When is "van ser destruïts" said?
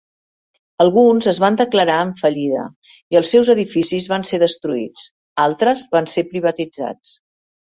4.15-5.05